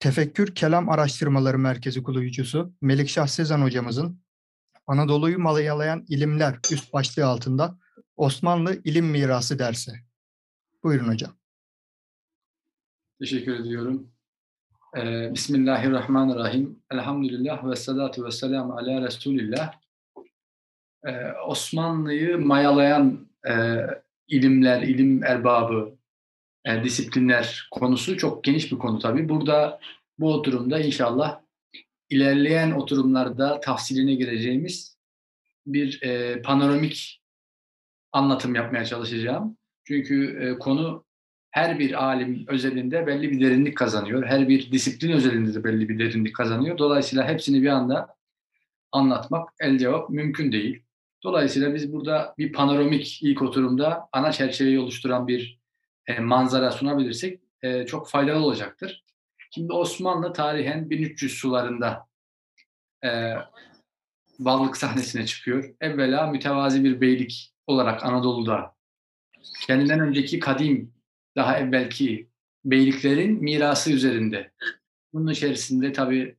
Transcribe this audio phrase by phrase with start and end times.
[0.00, 4.20] Tefekkür Kelam Araştırmaları Merkezi kurucusu Melikşah Sezen hocamızın
[4.86, 7.78] Anadolu'yu malayalayan ilimler üst başlığı altında
[8.16, 9.92] Osmanlı İlim Mirası dersi.
[10.82, 11.32] Buyurun hocam.
[13.20, 14.10] Teşekkür ediyorum.
[14.96, 16.82] Ee, Bismillahirrahmanirrahim.
[16.90, 19.74] Elhamdülillah ve salatu ve selamu ala Resulillah.
[21.06, 23.52] Ee, Osmanlı'yı mayalayan e,
[24.28, 25.97] ilimler, ilim erbabı,
[26.64, 29.28] e, disiplinler konusu çok geniş bir konu tabii.
[29.28, 29.80] Burada
[30.18, 31.40] bu oturumda inşallah
[32.10, 34.98] ilerleyen oturumlarda tafsiline gireceğimiz
[35.66, 37.22] bir e, panoramik
[38.12, 39.56] anlatım yapmaya çalışacağım.
[39.84, 41.04] Çünkü e, konu
[41.50, 44.26] her bir alim özelinde belli bir derinlik kazanıyor.
[44.26, 46.78] Her bir disiplin özelinde de belli bir derinlik kazanıyor.
[46.78, 48.14] Dolayısıyla hepsini bir anda
[48.92, 50.82] anlatmak el cevap mümkün değil.
[51.22, 55.57] Dolayısıyla biz burada bir panoramik ilk oturumda ana çerçeveyi oluşturan bir
[56.08, 59.04] e, manzara sunabilirsek e, çok faydalı olacaktır.
[59.50, 62.08] Şimdi Osmanlı tarihen 1300 sularında
[63.04, 63.34] e,
[64.40, 65.74] varlık sahnesine çıkıyor.
[65.80, 68.74] Evvela mütevazi bir beylik olarak Anadolu'da
[69.66, 70.94] kendinden önceki kadim
[71.36, 72.28] daha evvelki
[72.64, 74.52] beyliklerin mirası üzerinde.
[75.12, 76.36] Bunun içerisinde tabi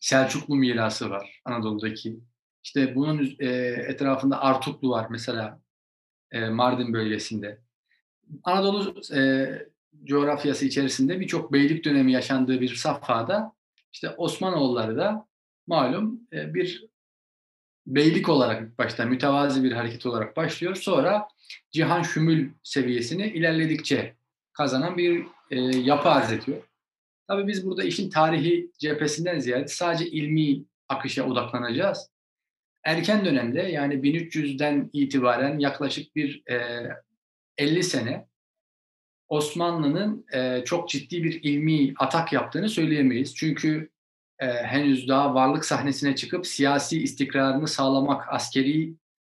[0.00, 2.20] Selçuklu mirası var Anadolu'daki.
[2.64, 3.46] İşte bunun e,
[3.88, 5.60] etrafında Artuklu var mesela
[6.30, 7.67] e, Mardin bölgesinde.
[8.44, 9.48] Anadolu e,
[10.04, 13.52] coğrafyası içerisinde birçok beylik dönemi yaşandığı bir safhada
[13.92, 15.26] işte Osmanoğulları da
[15.66, 16.88] malum e, bir
[17.86, 20.74] beylik olarak başta mütevazi bir hareket olarak başlıyor.
[20.74, 21.28] Sonra
[21.70, 24.14] cihan şümül seviyesini ilerledikçe
[24.52, 26.62] kazanan bir e, yapı arz ediyor.
[27.28, 32.10] Tabii biz burada işin tarihi cephesinden ziyade sadece ilmi akışa odaklanacağız.
[32.84, 36.88] Erken dönemde yani 1300'den itibaren yaklaşık bir e,
[37.58, 38.28] 50 sene
[39.28, 43.34] Osmanlı'nın e, çok ciddi bir ilmi atak yaptığını söyleyemeyiz.
[43.34, 43.90] Çünkü
[44.38, 48.94] e, henüz daha varlık sahnesine çıkıp siyasi istikrarını sağlamak, askeri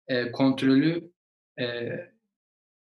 [0.08, 1.10] e, kontrolü,
[1.60, 1.90] e,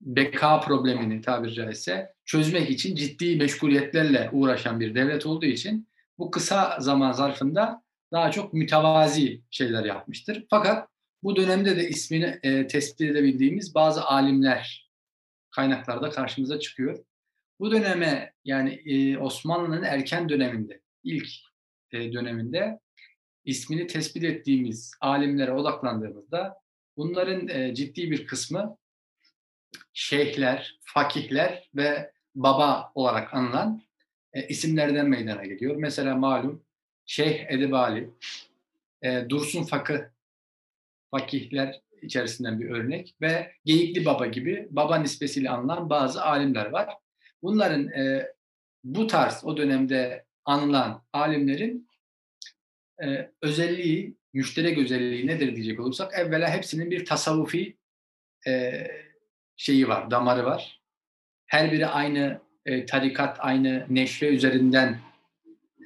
[0.02, 5.88] beka problemini tabiri caizse çözmek için ciddi meşguliyetlerle uğraşan bir devlet olduğu için
[6.18, 10.46] bu kısa zaman zarfında daha çok mütevazi şeyler yapmıştır.
[10.50, 10.90] Fakat
[11.24, 14.87] bu dönemde de ismini e, tespit edebildiğimiz bazı alimler
[15.58, 17.06] kaynaklarda karşımıza çıkıyor.
[17.60, 21.28] Bu döneme yani Osmanlı'nın erken döneminde, ilk
[21.94, 22.80] döneminde
[23.46, 26.56] ismini tespit ettiğimiz alimlere odaklandığımızda
[26.98, 28.78] bunların ciddi bir kısmı
[29.94, 33.82] şeyhler, fakihler ve baba olarak anılan
[34.50, 35.76] isimlerden meydana geliyor.
[35.76, 36.64] Mesela malum
[37.06, 38.10] Şeyh Edebali,
[39.30, 40.12] Dursun Fakı
[41.12, 46.98] fakihler içerisinden bir örnek ve Geyikli Baba gibi baba nispesiyle anılan bazı alimler var.
[47.44, 48.28] Bunların e,
[48.84, 51.90] bu tarz o dönemde anılan alimlerin
[53.04, 57.78] e, özelliği, müşterek özelliği nedir diyecek olursak evvela hepsinin bir tasavvufi
[58.48, 58.84] e,
[59.56, 60.82] şeyi var, damarı var.
[61.46, 65.00] Her biri aynı e, tarikat, aynı neşve üzerinden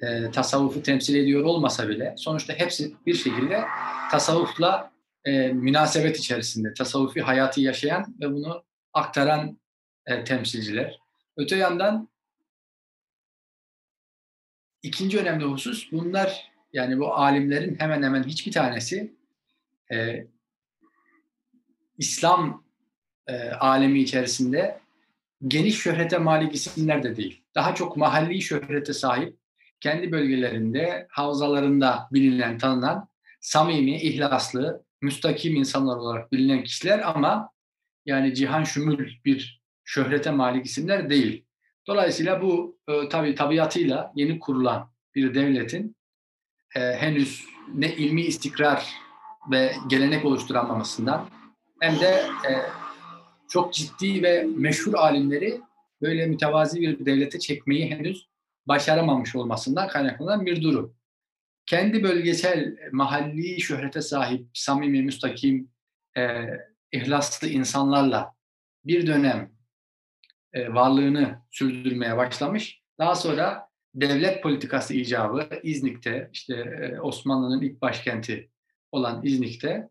[0.02, 3.64] e, tasavvufu temsil ediyor olmasa bile sonuçta hepsi bir şekilde
[4.12, 4.92] tasavvufla
[5.26, 9.60] e, münasebet içerisinde, tasavvufi hayatı yaşayan ve bunu aktaran
[10.06, 11.00] e, temsilciler.
[11.38, 12.10] Öte yandan
[14.84, 19.16] ikinci önemli husus bunlar yani bu alimlerin hemen hemen hiçbir tanesi
[19.92, 20.28] e,
[21.98, 22.64] İslam
[23.28, 24.80] e, alemi içerisinde
[25.48, 27.44] geniş şöhrete malik isimler de değil.
[27.56, 29.38] Daha çok mahalli şöhrete sahip,
[29.80, 33.08] kendi bölgelerinde, havzalarında bilinen, tanınan,
[33.40, 37.50] samimi, ihlaslı, müstakim insanlar olarak bilinen kişiler ama
[38.06, 41.46] yani cihan şümül bir şöhrete malik isimler değil.
[41.88, 45.96] Dolayısıyla bu e, tabi tabiatıyla yeni kurulan bir devletin
[46.76, 48.88] e, henüz ne ilmi istikrar
[49.52, 51.30] ve gelenek oluşturamamasından
[51.80, 52.52] hem de e,
[53.50, 55.62] çok ciddi ve meşhur alimleri
[56.02, 58.28] böyle mütevazi bir devlete çekmeyi henüz
[58.68, 60.96] başaramamış olmasından kaynaklanan bir durum.
[61.72, 65.70] Kendi bölgesel, mahalli şöhrete sahip, samimi, müstakim,
[66.18, 66.46] e,
[66.92, 68.34] ihlaslı insanlarla
[68.86, 69.52] bir dönem
[70.54, 72.82] e, varlığını sürdürmeye başlamış.
[73.00, 78.50] Daha sonra devlet politikası icabı İznik'te, işte e, Osmanlı'nın ilk başkenti
[78.92, 79.90] olan İznik'te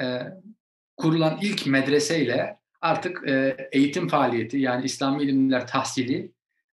[0.00, 0.20] e,
[0.96, 6.32] kurulan ilk medreseyle artık e, eğitim faaliyeti yani İslami ilimler tahsili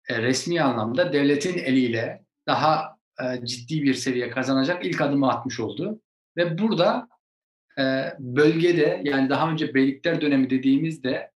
[0.08, 6.00] e, resmi anlamda devletin eliyle daha e, ciddi bir seviye kazanacak ilk adımı atmış oldu.
[6.36, 7.08] Ve burada
[7.78, 11.30] e, bölgede yani daha önce Beylikler dönemi dediğimizde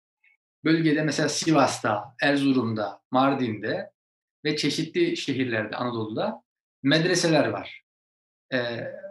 [0.66, 3.92] bölgede mesela Sivas'ta, Erzurum'da, Mardin'de
[4.46, 6.42] ve çeşitli şehirlerde Anadolu'da
[6.84, 7.84] medreseler var.
[8.54, 8.58] E,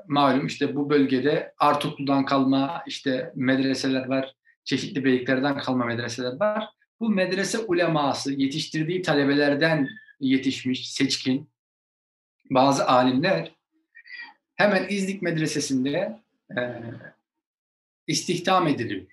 [0.08, 4.34] malum işte bu bölgede Artuklu'dan kalma işte medreseler var,
[4.64, 6.68] çeşitli beyliklerden kalma medreseler var.
[7.00, 9.88] Bu medrese uleması yetiştirdiği talebelerden
[10.20, 11.50] yetişmiş, seçkin
[12.50, 13.52] bazı alimler
[14.56, 16.20] hemen İznik Medresesi'nde
[16.56, 16.60] e,
[18.06, 19.06] istihdam ediliyor.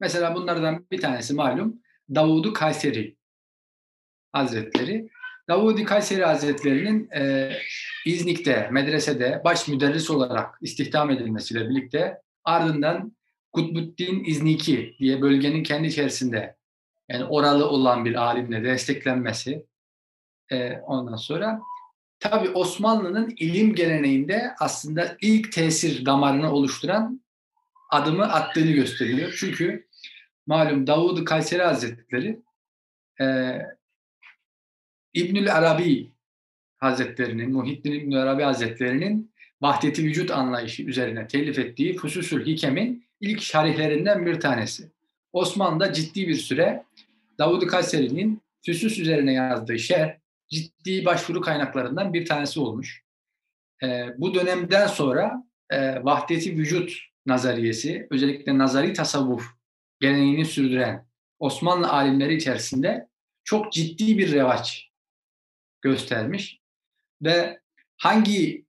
[0.00, 1.80] Mesela bunlardan bir tanesi malum
[2.14, 3.16] Davudu Kayseri
[4.32, 5.08] Hazretleri.
[5.48, 7.52] Davudi Kayseri Hazretleri'nin e,
[8.06, 13.16] İznik'te, medresede baş müderris olarak istihdam edilmesiyle birlikte ardından
[13.52, 16.56] Kutbuddin İzniki diye bölgenin kendi içerisinde
[17.08, 19.66] yani oralı olan bir alimle desteklenmesi
[20.52, 21.60] e, ondan sonra
[22.20, 27.20] tabi Osmanlı'nın ilim geleneğinde aslında ilk tesir damarını oluşturan
[27.90, 29.34] adımı attığını gösteriyor.
[29.38, 29.86] Çünkü
[30.46, 32.40] malum Davud Kayseri Hazretleri
[33.20, 33.58] e,
[35.14, 36.12] İbnül Arabi
[36.76, 44.26] Hazretlerinin, Muhittin İbnül Arabi Hazretlerinin vahdeti vücut anlayışı üzerine telif ettiği Fususül Hikem'in ilk şarihlerinden
[44.26, 44.90] bir tanesi.
[45.32, 46.84] Osmanlı'da ciddi bir süre
[47.38, 50.14] Davud Kayseri'nin Füsus üzerine yazdığı şerh
[50.48, 53.02] ciddi başvuru kaynaklarından bir tanesi olmuş.
[53.82, 56.92] E, bu dönemden sonra e, vahdeti vücut
[57.26, 59.46] nazariyesi, özellikle nazari tasavvuf
[60.00, 61.06] geleneğini sürdüren
[61.38, 63.08] Osmanlı alimleri içerisinde
[63.44, 64.90] çok ciddi bir revaç
[65.82, 66.60] göstermiş
[67.22, 67.60] ve
[67.96, 68.66] hangi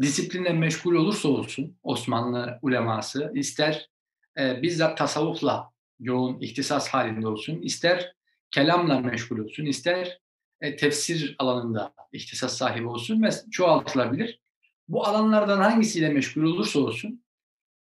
[0.00, 3.90] disiplinle meşgul olursa olsun Osmanlı uleması ister
[4.38, 5.70] e, bizzat tasavvufla
[6.00, 8.14] yoğun ihtisas halinde olsun, ister
[8.50, 10.20] kelamla meşgul olsun, ister
[10.60, 14.40] e, tefsir alanında ihtisas sahibi olsun ve çoğaltılabilir.
[14.88, 17.24] Bu alanlardan hangisiyle meşgul olursa olsun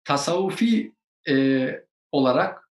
[0.04, 0.92] tasavvufi
[1.28, 1.66] e,
[2.12, 2.70] olarak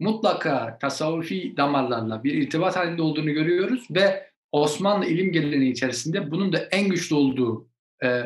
[0.00, 6.58] mutlaka tasavvufi damarlarla bir irtibat halinde olduğunu görüyoruz ve Osmanlı ilim geleneği içerisinde bunun da
[6.58, 7.68] en güçlü olduğu
[8.04, 8.22] e,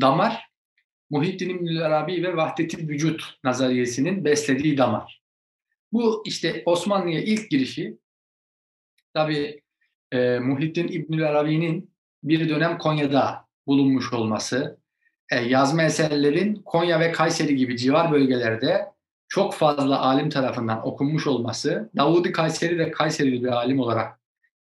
[0.00, 0.50] damar
[1.10, 5.22] Muhittin İbnül Arabi ve Vahdeti Vücut nazariyesinin beslediği damar.
[5.92, 7.98] Bu işte Osmanlı'ya ilk girişi
[9.14, 9.63] tabi
[10.12, 11.90] e, Muhittin İbnül Arabi'nin
[12.22, 14.78] bir dönem Konya'da bulunmuş olması,
[15.30, 18.86] e, yazma eserlerin Konya ve Kayseri gibi civar bölgelerde
[19.28, 24.20] çok fazla alim tarafından okunmuş olması, Davudi Kayseri de Kayserili bir alim olarak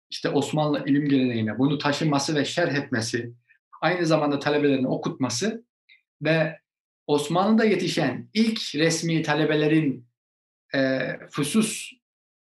[0.10, 3.34] işte Osmanlı ilim geleneğine bunu taşıması ve şerh etmesi,
[3.82, 5.66] aynı zamanda talebelerini okutması
[6.22, 6.60] ve
[7.08, 10.08] Osmanlı'da yetişen ilk resmi talebelerin
[10.76, 11.00] e,
[11.32, 11.92] fusus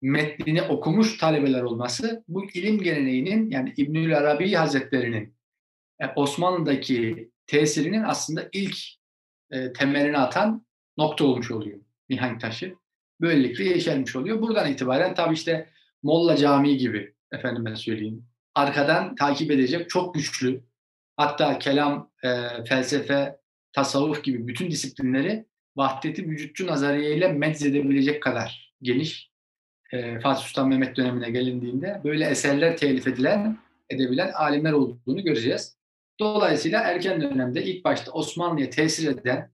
[0.01, 5.35] metnini okumuş talebeler olması bu ilim geleneğinin yani İbnül Arabi Hazretleri'nin
[5.99, 8.77] e, Osmanlı'daki tesirinin aslında ilk
[9.51, 10.65] e, temelini atan
[10.97, 11.79] nokta olmuş oluyor.
[12.09, 12.75] Mihenk taşı.
[13.21, 14.41] Böylelikle yeşermiş oluyor.
[14.41, 15.69] Buradan itibaren tabii işte
[16.03, 18.25] Molla Camii gibi efendime söyleyeyim.
[18.55, 20.63] Arkadan takip edecek çok güçlü
[21.17, 22.29] hatta kelam, e,
[22.65, 23.39] felsefe,
[23.73, 25.45] tasavvuf gibi bütün disiplinleri
[25.75, 29.30] vahdeti vücutçu nazariye ile medzedebilecek kadar geniş
[29.91, 33.57] e, Fatih Sultan Mehmet dönemine gelindiğinde böyle eserler telif edilen,
[33.89, 35.77] edebilen alimler olduğunu göreceğiz.
[36.19, 39.51] Dolayısıyla erken dönemde ilk başta Osmanlı'ya tesir eden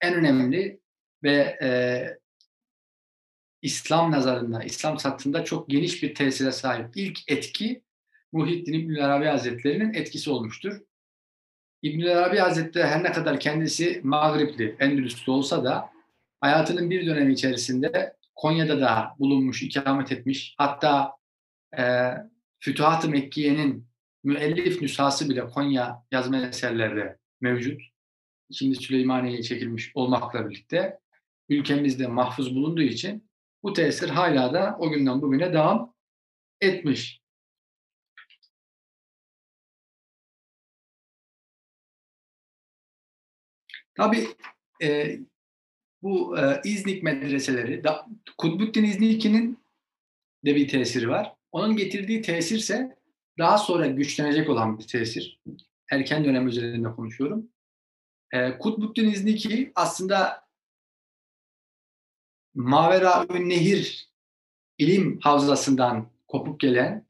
[0.00, 0.80] en önemli
[1.22, 1.68] ve e,
[3.62, 7.82] İslam nazarında, İslam satında çok geniş bir tesire sahip ilk etki
[8.32, 10.80] Muhittin İbn Arabi Hazretleri'nin etkisi olmuştur.
[11.82, 15.90] İbn Arabi Hazretleri her ne kadar kendisi Mağripli, Endülüs'te olsa da
[16.40, 20.54] hayatının bir dönemi içerisinde Konya'da da bulunmuş, ikamet etmiş.
[20.58, 21.16] Hatta
[21.78, 22.12] e,
[22.60, 23.86] Fütuhat-ı Mekkiye'nin
[24.24, 27.80] müellif nüshası bile Konya yazma eserlerde mevcut.
[28.52, 30.98] Şimdi Süleymaniye'ye çekilmiş olmakla birlikte
[31.48, 33.30] ülkemizde mahfuz bulunduğu için
[33.62, 35.94] bu tesir hala da o günden bugüne devam
[36.60, 37.22] etmiş.
[43.94, 44.28] Tabii
[44.82, 45.18] e,
[46.02, 48.06] bu e, İznik medreseleri, da,
[48.38, 49.58] Kutbuddin İzniki'nin
[50.44, 51.34] de bir tesiri var.
[51.52, 52.96] Onun getirdiği tesirse
[53.38, 55.40] daha sonra güçlenecek olan bir tesir.
[55.90, 57.48] Erken dönem üzerinde konuşuyorum.
[58.32, 60.42] E, Kutbuddin İzniki aslında
[62.54, 64.08] Mavera Nehir
[64.78, 67.06] ilim havzasından kopup gelen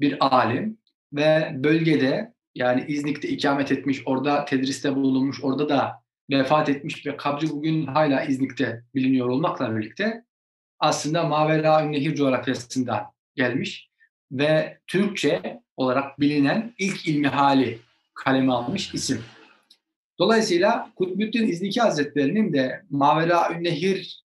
[0.00, 0.78] bir alim
[1.12, 7.50] ve bölgede yani İznik'te ikamet etmiş, orada tedriste bulunmuş, orada da vefat etmiş ve kabri
[7.50, 10.24] bugün hala İznik'te biliniyor olmakla birlikte
[10.78, 13.90] aslında Mavera Nehir coğrafyasından gelmiş
[14.32, 17.78] ve Türkçe olarak bilinen ilk ilmi hali
[18.14, 19.24] kaleme almış isim.
[20.18, 24.24] Dolayısıyla Kutbuddin İzniki Hazretleri'nin de Mavera Nehir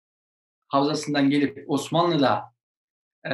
[0.68, 2.44] havzasından gelip Osmanlı'da
[3.30, 3.32] e,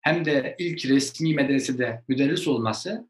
[0.00, 3.08] hem de ilk resmi medresede müderris olması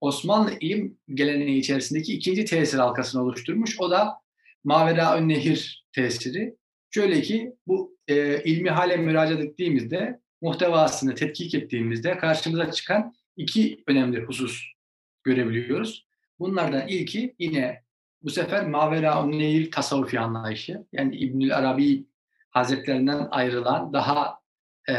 [0.00, 3.80] Osmanlı ilim geleneği içerisindeki ikinci tesir halkasını oluşturmuş.
[3.80, 4.20] O da
[4.64, 6.56] Mavera Nehir tesiri.
[6.90, 14.22] Şöyle ki bu e, ilmi hale müracaat ettiğimizde muhtevasını tetkik ettiğimizde karşımıza çıkan iki önemli
[14.22, 14.62] husus
[15.24, 16.06] görebiliyoruz.
[16.38, 17.82] Bunlardan ilki yine
[18.22, 20.86] bu sefer Mavera Nehir tasavvufi anlayışı.
[20.92, 22.06] Yani İbnül Arabi
[22.50, 24.40] Hazretlerinden ayrılan daha
[24.88, 24.94] e,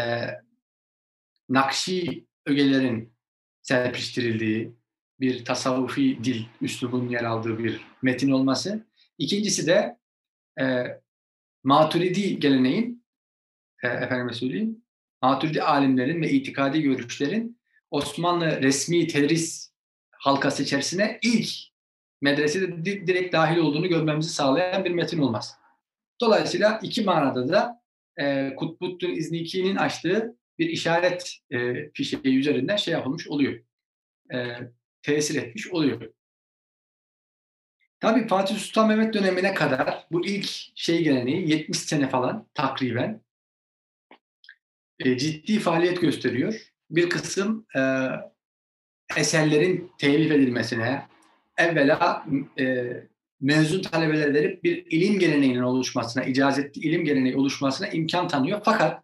[1.50, 3.14] Nakşi ögelerin
[3.62, 4.72] serpiştirildiği
[5.20, 8.89] bir tasavvufi dil üslubun yer aldığı bir metin olması.
[9.20, 9.98] İkincisi de
[10.62, 10.86] e,
[11.64, 13.06] Maturidi geleneğin
[13.84, 14.84] e, efendime söyleyeyim
[15.22, 17.60] Maturidi alimlerin ve itikadi görüşlerin
[17.92, 19.74] Osmanlı resmi tedris
[20.12, 21.50] halkası içerisine ilk
[22.22, 25.56] medresede direkt dahil olduğunu görmemizi sağlayan bir metin olmaz.
[26.22, 27.82] Dolayısıyla iki manada da
[28.20, 33.64] e, Kutbuddin İzniki'nin açtığı bir işaret e, fişeği üzerinden şey yapılmış oluyor.
[34.34, 34.56] E,
[35.02, 36.14] tesir etmiş oluyor.
[38.00, 43.22] Tabii Fatih Sultan Mehmet dönemine kadar bu ilk şey geleneği 70 sene falan takriben
[45.00, 46.72] e, ciddi faaliyet gösteriyor.
[46.90, 47.82] Bir kısım e,
[49.18, 51.08] eserlerin telif edilmesine,
[51.58, 52.26] evvela
[52.60, 52.94] e,
[53.42, 58.62] mezun talebeler verip bir ilim geleneğinin oluşmasına, icazetli ilim geleneği oluşmasına imkan tanıyor.
[58.66, 59.04] Fakat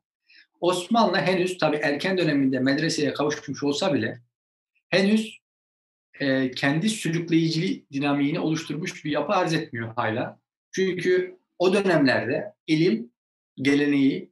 [0.62, 4.22] Osmanlı henüz tabii erken döneminde medreseye kavuşmuş olsa bile
[4.90, 5.45] henüz
[6.20, 10.40] e, kendi sürükleyiciliği dinamiğini oluşturmuş bir yapı arz etmiyor hala.
[10.72, 13.12] Çünkü o dönemlerde ilim
[13.56, 14.32] geleneği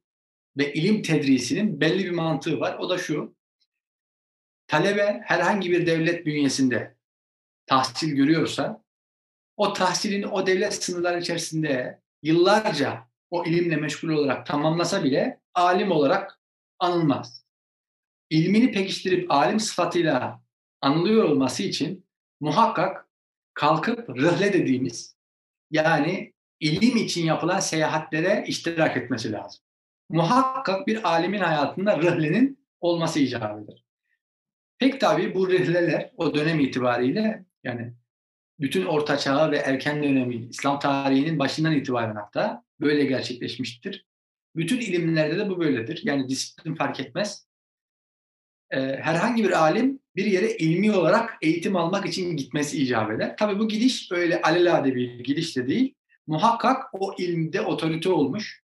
[0.58, 2.78] ve ilim tedrisinin belli bir mantığı var.
[2.80, 3.36] O da şu.
[4.68, 6.96] Talebe herhangi bir devlet bünyesinde
[7.66, 8.84] tahsil görüyorsa
[9.58, 16.40] o tahsilini o devlet sınırları içerisinde yıllarca o ilimle meşgul olarak tamamlasa bile alim olarak
[16.80, 17.46] anılmaz.
[18.30, 20.43] İlmini pekiştirip alim sıfatıyla
[20.84, 22.06] anılıyor olması için
[22.40, 23.08] muhakkak
[23.54, 25.16] kalkıp rıhle dediğimiz
[25.72, 29.62] yani ilim için yapılan seyahatlere iştirak etmesi lazım.
[30.10, 33.84] Muhakkak bir alimin hayatında rıhlenin olması icap eder.
[34.80, 37.94] Pek tabii bu rihleler o dönem itibariyle yani
[38.60, 44.06] bütün orta çağı ve erken dönemi İslam tarihinin başından itibaren hatta böyle gerçekleşmiştir.
[44.56, 46.02] Bütün ilimlerde de bu böyledir.
[46.04, 47.48] Yani disiplin fark etmez.
[48.74, 53.38] Ee, herhangi bir alim bir yere ilmi olarak eğitim almak için gitmesi icap eder.
[53.38, 55.94] Tabii bu gidiş öyle alelade bir gidiş de değil.
[56.27, 58.63] Muhakkak o ilmde otorite olmuş.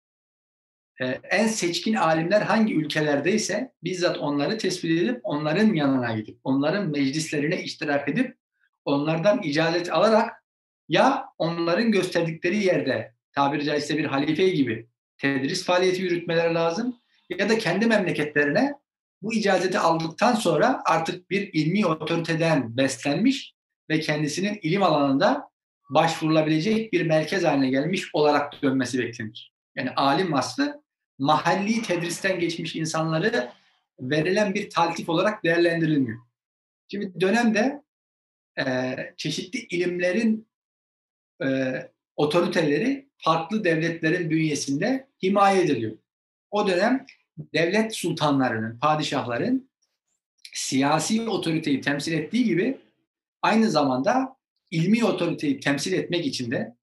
[1.01, 7.63] Ee, en seçkin alimler hangi ülkelerdeyse bizzat onları tespit edip onların yanına gidip onların meclislerine
[7.63, 8.37] iştirak edip
[8.85, 10.43] onlardan icazet alarak
[10.89, 14.87] ya onların gösterdikleri yerde tabiri caizse bir halife gibi
[15.17, 16.95] tedris faaliyeti yürütmeleri lazım
[17.29, 18.73] ya da kendi memleketlerine
[19.21, 23.53] bu icazeti aldıktan sonra artık bir ilmi otoriteden beslenmiş
[23.89, 25.49] ve kendisinin ilim alanında
[25.89, 29.53] başvurulabilecek bir merkez haline gelmiş olarak dönmesi beklenir.
[29.75, 30.81] Yani alim vasfı
[31.17, 33.51] mahalli tedristen geçmiş insanları
[33.99, 36.19] verilen bir taltif olarak değerlendirilmiyor.
[36.91, 37.83] Şimdi dönemde
[38.59, 40.47] e, çeşitli ilimlerin
[41.43, 41.47] e,
[42.15, 45.97] otoriteleri farklı devletlerin bünyesinde himaye ediliyor.
[46.51, 47.05] O dönem
[47.53, 49.69] devlet sultanlarının, padişahların
[50.53, 52.77] siyasi otoriteyi temsil ettiği gibi
[53.41, 54.35] aynı zamanda
[54.71, 56.75] ilmi otoriteyi temsil etmek için de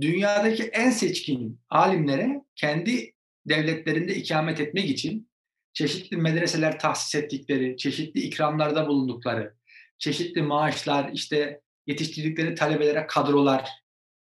[0.00, 3.12] dünyadaki en seçkin alimlere kendi
[3.46, 5.28] devletlerinde ikamet etmek için
[5.72, 9.54] çeşitli medreseler tahsis ettikleri, çeşitli ikramlarda bulundukları,
[9.98, 13.70] çeşitli maaşlar, işte yetiştirdikleri talebelere kadrolar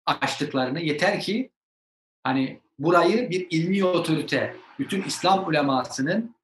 [0.06, 1.50] açtıklarını yeter ki
[2.22, 6.34] hani burayı bir ilmi otorite, bütün İslam ulemasının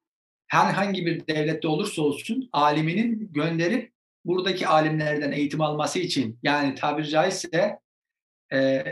[0.47, 3.91] herhangi bir devlette olursa olsun aliminin gönderip
[4.25, 7.79] buradaki alimlerden eğitim alması için yani tabiri caizse
[8.53, 8.83] e,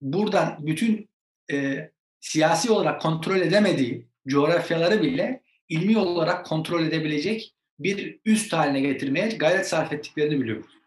[0.00, 1.08] buradan bütün
[1.52, 9.28] e, siyasi olarak kontrol edemediği coğrafyaları bile ilmi olarak kontrol edebilecek bir üst haline getirmeye
[9.28, 10.78] gayret sarf ettiklerini biliyoruz.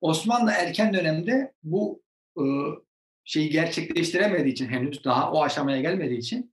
[0.00, 2.02] Osmanlı erken dönemde bu
[2.36, 2.42] e,
[3.24, 6.52] şeyi gerçekleştiremediği için henüz daha o aşamaya gelmediği için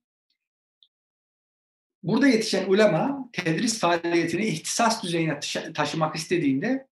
[2.02, 5.40] burada yetişen ulema tedris faaliyetini ihtisas düzeyine
[5.74, 6.86] taşımak istediğinde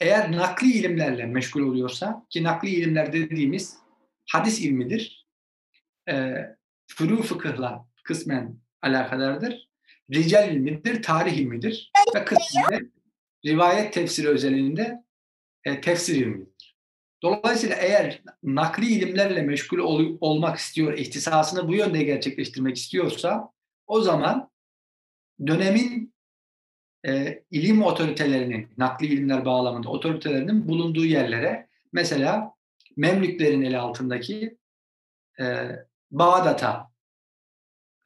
[0.00, 3.76] eğer nakli ilimlerle meşgul oluyorsa ki nakli ilimler dediğimiz
[4.30, 5.26] hadis ilmidir.
[6.08, 6.34] E,
[6.86, 9.68] furu fıkıhla kısmen alakadardır.
[10.14, 12.92] Rical ilmidir, tarih ilmidir ve kısmen
[13.46, 15.04] rivayet tefsiri özelinde
[15.64, 16.53] e, tefsir ilmidir.
[17.24, 23.52] Dolayısıyla eğer nakli ilimlerle meşgul ol, olmak istiyor, ihtisasını bu yönde gerçekleştirmek istiyorsa
[23.86, 24.50] o zaman
[25.46, 26.14] dönemin
[27.06, 32.54] e, ilim otoritelerinin, nakli ilimler bağlamında otoritelerinin bulunduğu yerlere mesela
[32.96, 34.58] Memlüklerin eli altındaki
[35.40, 35.44] e,
[36.10, 36.90] Bağdat'a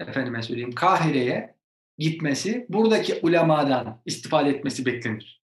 [0.01, 1.55] efendime söyleyeyim Kahire'ye
[1.99, 5.43] gitmesi, buradaki ulemadan istifade etmesi beklenir.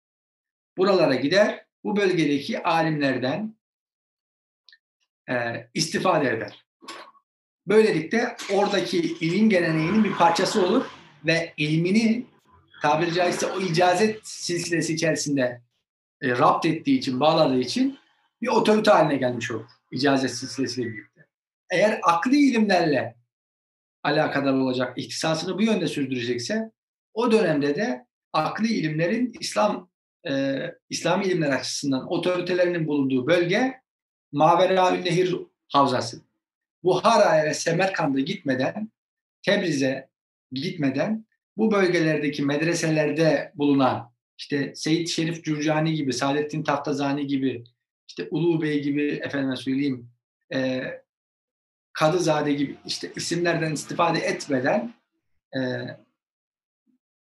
[0.78, 3.56] Buralara gider, bu bölgedeki alimlerden
[5.32, 6.66] e, istifade eder.
[7.68, 10.86] Böylelikle oradaki ilim geleneğinin bir parçası olur
[11.26, 12.26] ve ilmini
[12.82, 15.62] tabiri caizse o icazet silsilesi içerisinde
[16.22, 18.00] e, rapt ettiği için, bağladığı için
[18.42, 19.70] bir otorite haline gelmiş olur.
[19.92, 21.26] İcazet silsilesiyle birlikte.
[21.72, 23.16] Eğer akli ilimlerle
[24.04, 26.72] alakadar olacak, ihtisasını bu yönde sürdürecekse
[27.14, 29.90] o dönemde de akli ilimlerin İslam
[30.30, 33.81] e, İslami ilimler açısından otoritelerinin bulunduğu bölge
[34.32, 35.36] Mavera Nehir
[35.68, 36.22] Havzası.
[36.84, 38.92] Buhara'ya ve Semerkand'a gitmeden,
[39.42, 40.10] Tebriz'e
[40.52, 41.26] gitmeden
[41.58, 47.64] bu bölgelerdeki medreselerde bulunan işte Seyit Şerif Cürcani gibi, Saadettin Taftazani gibi,
[48.08, 50.10] işte Ulu Bey gibi efendime söyleyeyim
[50.54, 50.84] e,
[51.94, 54.94] Kadızade gibi işte isimlerden istifade etmeden
[55.56, 55.60] e,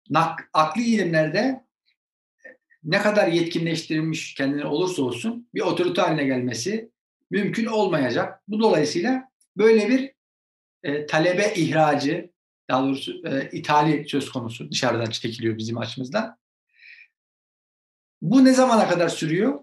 [0.09, 1.63] nak, akli ilimlerde
[2.83, 6.92] ne kadar yetkinleştirilmiş kendine olursa olsun bir otorite haline gelmesi
[7.33, 8.41] mümkün olmayacak.
[8.47, 10.11] Bu dolayısıyla böyle bir
[10.83, 12.29] e, talebe ihracı,
[12.69, 16.37] daha doğrusu e, ithali söz konusu dışarıdan çekiliyor bizim açımızdan.
[18.21, 19.59] Bu ne zamana kadar sürüyor?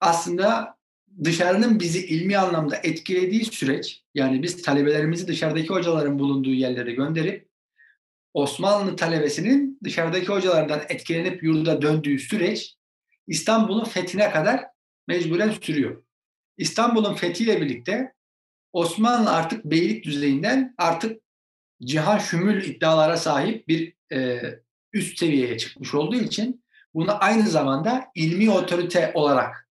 [0.00, 0.78] Aslında
[1.24, 7.48] dışarının bizi ilmi anlamda etkilediği süreç, yani biz talebelerimizi dışarıdaki hocaların bulunduğu yerlere gönderip
[8.34, 12.76] Osmanlı talebesinin dışarıdaki hocalardan etkilenip yurda döndüğü süreç
[13.26, 14.64] İstanbul'un fethine kadar
[15.08, 16.02] mecburen sürüyor.
[16.56, 18.14] İstanbul'un fethiyle birlikte
[18.72, 21.22] Osmanlı artık beylik düzeyinden artık
[21.82, 24.40] cihan şümül iddialara sahip bir e,
[24.92, 29.68] üst seviyeye çıkmış olduğu için bunu aynı zamanda ilmi otorite olarak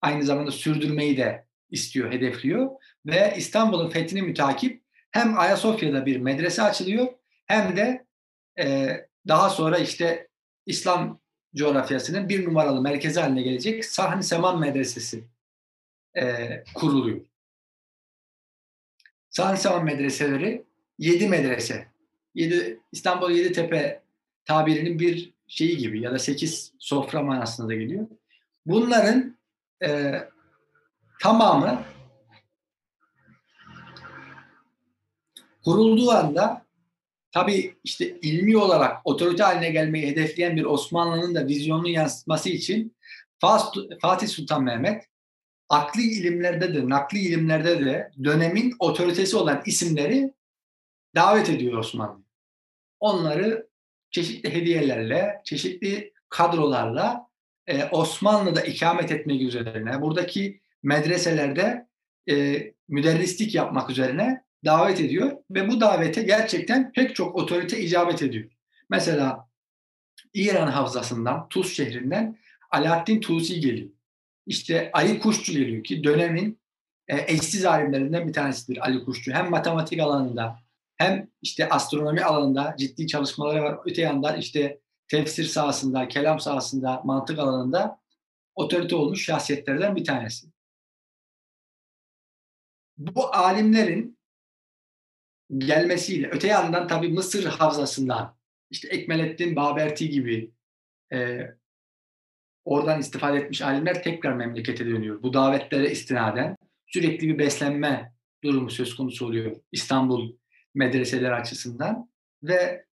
[0.00, 2.70] aynı zamanda sürdürmeyi de istiyor, hedefliyor
[3.06, 7.06] ve İstanbul'un fethini mütakip hem Ayasofya'da bir medrese açılıyor
[7.46, 8.06] hem de
[8.58, 8.96] e,
[9.28, 10.28] daha sonra işte
[10.66, 11.21] İslam
[11.54, 15.24] coğrafyasının bir numaralı merkezi haline gelecek Sahni Seman Medresesi
[16.16, 17.20] e, kuruluyor.
[19.30, 20.64] Sahni Seman medreseleri
[20.98, 21.86] yedi medrese.
[22.34, 24.02] Yedi, İstanbul Yeditepe
[24.44, 28.06] tabirinin bir şeyi gibi ya da sekiz sofra manasında da geliyor.
[28.66, 29.36] Bunların
[29.84, 30.14] e,
[31.20, 31.84] tamamı
[35.64, 36.61] kurulduğu anda
[37.32, 42.96] tabii işte ilmi olarak otorite haline gelmeyi hedefleyen bir Osmanlı'nın da vizyonunu yansıtması için
[44.00, 45.04] Fatih Sultan Mehmet
[45.68, 50.32] akli ilimlerde de, nakli ilimlerde de dönemin otoritesi olan isimleri
[51.14, 52.22] davet ediyor Osmanlı.
[53.00, 53.68] Onları
[54.10, 57.26] çeşitli hediyelerle, çeşitli kadrolarla
[57.66, 61.86] e, Osmanlı'da ikamet etmek üzerine, buradaki medreselerde
[62.30, 68.50] e, müderrislik yapmak üzerine davet ediyor ve bu davete gerçekten pek çok otorite icabet ediyor.
[68.90, 69.48] Mesela
[70.34, 72.38] İran Havzası'ndan, Tuz şehrinden
[72.70, 73.90] Alaaddin Tusi geliyor.
[74.46, 76.60] İşte Ali Kuşçu geliyor ki dönemin
[77.08, 79.32] e, eşsiz alimlerinden bir tanesidir Ali Kuşçu.
[79.32, 80.58] Hem matematik alanında
[80.96, 83.78] hem işte astronomi alanında ciddi çalışmaları var.
[83.84, 88.00] Öte yandan işte tefsir sahasında, kelam sahasında, mantık alanında
[88.54, 90.46] otorite olmuş şahsiyetlerden bir tanesi.
[92.98, 94.18] Bu alimlerin
[95.58, 98.36] gelmesiyle öte yandan tabii Mısır havzasından
[98.70, 100.50] işte Ekmelettin Baberti gibi
[101.12, 101.40] e,
[102.64, 105.22] oradan istifade etmiş alimler tekrar memlekete dönüyor.
[105.22, 108.12] Bu davetlere istinaden sürekli bir beslenme
[108.44, 110.36] durumu söz konusu oluyor İstanbul
[110.74, 112.10] medreseler açısından
[112.42, 112.84] ve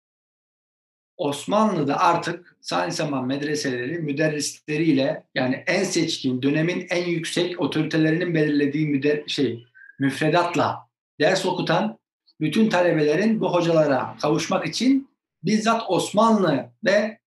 [1.16, 9.22] Osmanlı'da artık Sani Saman medreseleri müderrisleriyle yani en seçkin dönemin en yüksek otoritelerinin belirlediği müder
[9.26, 9.64] şey
[9.98, 10.88] müfredatla
[11.20, 11.98] ders okutan
[12.40, 15.08] bütün talebelerin bu hocalara kavuşmak için
[15.42, 17.18] bizzat Osmanlı ve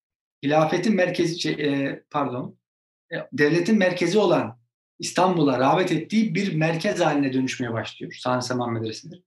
[0.42, 2.56] hilafetin merkezi şey, e, pardon
[3.12, 4.58] e, devletin merkezi olan
[4.98, 9.22] İstanbul'a rağbet ettiği bir merkez haline dönüşmeye başlıyor Sani Saman Medreseleri.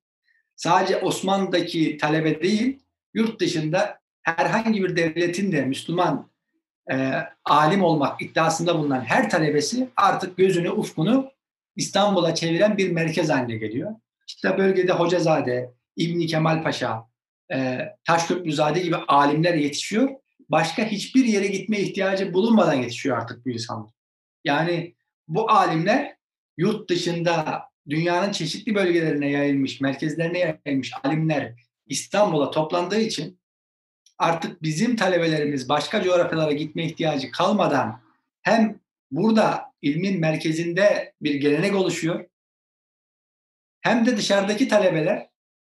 [0.56, 2.80] Sadece Osmanlı'daki talebe değil,
[3.14, 6.30] yurt dışında herhangi bir devletin de Müslüman
[6.92, 7.14] e,
[7.46, 11.32] alim olmak iddiasında bulunan her talebesi artık gözünü, ufkunu
[11.76, 13.92] İstanbul'a çeviren bir merkez haline geliyor.
[14.28, 17.08] İşte bölgede Hocazade, İbni Kemal Paşa,
[17.54, 20.10] e, Taşköprüzade gibi alimler yetişiyor.
[20.50, 23.92] Başka hiçbir yere gitme ihtiyacı bulunmadan yetişiyor artık bu insanlar.
[24.44, 24.96] Yani
[25.28, 26.16] bu alimler
[26.58, 31.54] yurt dışında dünyanın çeşitli bölgelerine yayılmış, merkezlerine yayılmış alimler
[31.88, 33.40] İstanbul'a toplandığı için
[34.18, 38.02] artık bizim talebelerimiz başka coğrafyalara gitme ihtiyacı kalmadan
[38.42, 38.80] hem
[39.12, 42.26] burada ilmin merkezinde bir gelenek oluşuyor
[43.86, 45.30] hem de dışarıdaki talebeler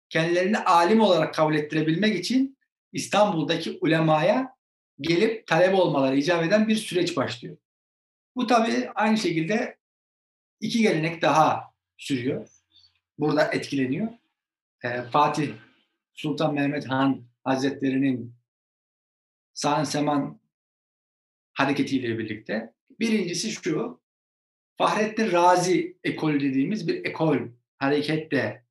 [0.08, 2.58] kendilerini alim olarak kabul ettirebilmek için
[2.92, 4.56] İstanbul'daki ulemaya
[5.00, 7.56] gelip talep olmaları icap eden bir süreç başlıyor.
[8.36, 9.78] Bu tabii aynı şekilde
[10.60, 12.48] iki gelenek daha sürüyor.
[13.18, 14.08] Burada etkileniyor.
[14.84, 15.52] Ee, Fatih
[16.14, 18.34] Sultan Mehmet Han Hazretleri'nin
[19.54, 20.40] Sağın Seman
[21.52, 22.74] hareketiyle birlikte.
[23.00, 24.00] Birincisi şu,
[24.76, 27.38] Fahrettin Razi ekolü dediğimiz bir ekol
[27.82, 28.64] harekette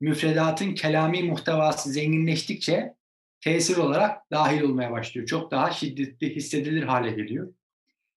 [0.00, 2.94] müfredatın kelami muhtevası zenginleştikçe
[3.40, 5.26] tesir olarak dahil olmaya başlıyor.
[5.26, 7.54] Çok daha şiddetli hissedilir hale geliyor.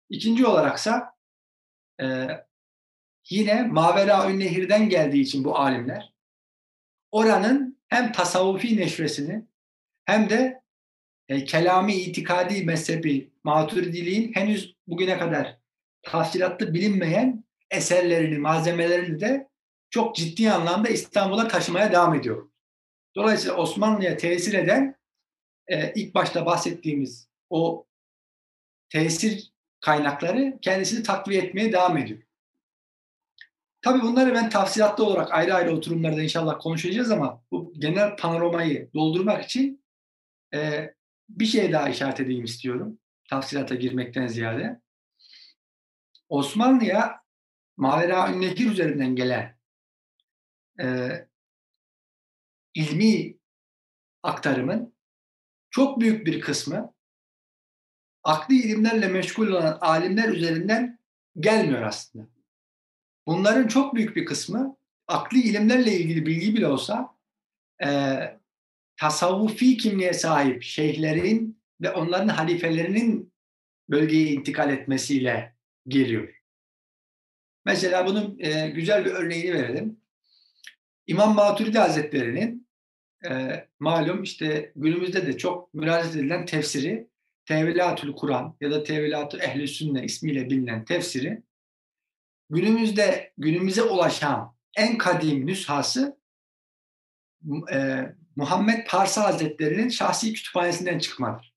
[0.09, 1.13] İkinci olaraksa
[2.01, 2.27] e,
[3.29, 6.13] yine Mavera Nehir'den geldiği için bu alimler
[7.11, 9.45] oranın hem tasavvufi neşresini
[10.05, 10.61] hem de
[11.29, 15.57] e, kelami itikadi mezhebi maturidiliğin henüz bugüne kadar
[16.01, 19.48] tahsilatlı bilinmeyen eserlerini, malzemelerini de
[19.89, 22.49] çok ciddi anlamda İstanbul'a taşımaya devam ediyor.
[23.15, 24.95] Dolayısıyla Osmanlı'ya tesir eden
[25.67, 27.87] e, ilk başta bahsettiğimiz o
[28.89, 32.21] tesir kaynakları kendisini takviye etmeye devam ediyor.
[33.81, 39.45] Tabii bunları ben tafsilatlı olarak ayrı ayrı oturumlarda inşallah konuşacağız ama bu genel panoramayı doldurmak
[39.45, 39.83] için
[40.53, 40.89] e,
[41.29, 42.99] bir şey daha işaret edeyim istiyorum.
[43.29, 44.81] Tafsilata girmekten ziyade.
[46.29, 47.21] Osmanlı'ya
[47.77, 49.58] Mavera Ünnehir üzerinden gelen
[50.81, 51.09] e,
[52.73, 53.37] ilmi
[54.23, 54.93] aktarımın
[55.69, 56.93] çok büyük bir kısmı
[58.23, 60.99] akli ilimlerle meşgul olan alimler üzerinden
[61.39, 62.27] gelmiyor aslında.
[63.27, 67.15] Bunların çok büyük bir kısmı akli ilimlerle ilgili bilgi bile olsa
[67.83, 68.19] e,
[68.97, 73.33] tasavvufi kimliğe sahip şeyhlerin ve onların halifelerinin
[73.89, 75.55] bölgeye intikal etmesiyle
[75.87, 76.43] geliyor.
[77.65, 80.01] Mesela bunun e, güzel bir örneğini verelim.
[81.09, 82.67] İmam Maturidi Hazretleri'nin
[83.29, 87.07] e, malum işte günümüzde de çok müracaat edilen tefsiri
[87.45, 91.43] Tevilatül Kur'an ya da Tevilatül Ehli Sünne ismiyle bilinen tefsiri
[92.49, 96.19] günümüzde günümüze ulaşan en kadim nüshası
[97.71, 101.55] e, Muhammed Parsa Hazretleri'nin şahsi kütüphanesinden çıkmadır.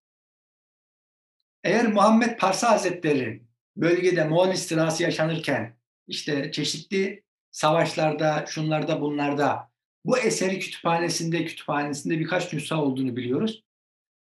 [1.64, 3.42] Eğer Muhammed Parsa Hazretleri
[3.76, 9.70] bölgede Moğol istilası yaşanırken işte çeşitli savaşlarda, şunlarda, bunlarda
[10.04, 13.64] bu eseri kütüphanesinde, kütüphanesinde birkaç nüsha olduğunu biliyoruz.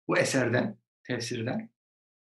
[0.08, 1.70] Bu eserden, tefsirden.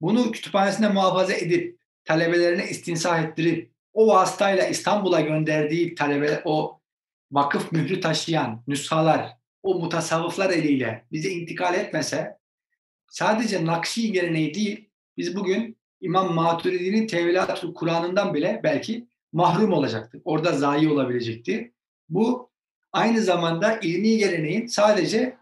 [0.00, 6.80] Bunu kütüphanesinde muhafaza edip, talebelerine istinsah ettirip, o vasıtayla İstanbul'a gönderdiği talebe, o
[7.32, 12.38] vakıf mührü taşıyan nüshalar, o mutasavvıflar eliyle bize intikal etmese,
[13.08, 20.22] sadece Nakşi geleneği değil, biz bugün İmam Maturidi'nin Tevilat Kur'an'ından bile belki mahrum olacaktık.
[20.24, 21.72] Orada zayi olabilecekti.
[22.08, 22.50] Bu
[22.92, 25.36] aynı zamanda ilmi geleneğin sadece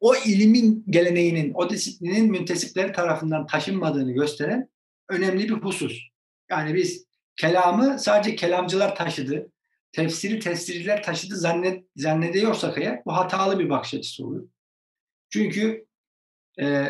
[0.00, 4.68] o ilimin geleneğinin, o disiplinin müntesipleri tarafından taşınmadığını gösteren
[5.08, 5.98] önemli bir husus.
[6.50, 9.52] Yani biz kelamı sadece kelamcılar taşıdı,
[9.92, 14.48] tefsiri tefsirciler taşıdı zannet, zannediyorsak eğer bu hatalı bir bakış açısı oluyor.
[15.30, 15.86] Çünkü
[16.60, 16.86] e,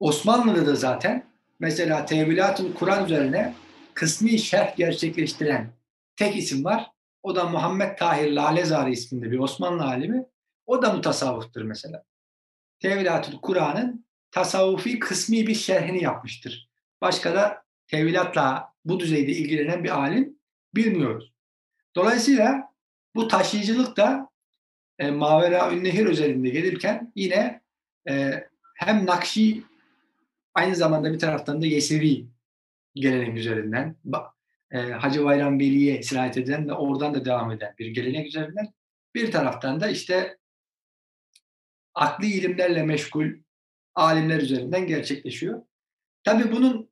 [0.00, 1.26] Osmanlı'da da zaten
[1.60, 3.54] mesela tevilat Kur'an üzerine
[3.94, 5.72] kısmi şerh gerçekleştiren
[6.16, 6.90] tek isim var.
[7.22, 10.26] O da Muhammed Tahir Lalezari isminde bir Osmanlı alimi.
[10.66, 12.04] O da mutasavvıftır mesela.
[12.80, 16.70] Tevilatül Kur'an'ın tasavvufi kısmi bir şerhini yapmıştır.
[17.00, 20.38] Başka da tevilatla bu düzeyde ilgilenen bir alim
[20.74, 21.32] bilmiyoruz.
[21.96, 22.72] Dolayısıyla
[23.14, 24.28] bu taşıyıcılık da
[24.98, 27.60] e, Mavera Ünnehir özelinde gelirken yine
[28.08, 28.44] e,
[28.76, 29.62] hem Nakşi
[30.54, 32.26] aynı zamanda bir taraftan da Yesevi
[32.94, 33.96] gelenek üzerinden
[34.70, 38.72] e, Hacı Bayram Veli'ye sirayet eden ve oradan da devam eden bir gelenek üzerinden
[39.14, 40.38] bir taraftan da işte
[41.94, 43.26] akli ilimlerle meşgul
[43.94, 45.62] alimler üzerinden gerçekleşiyor.
[46.24, 46.90] Tabii bunun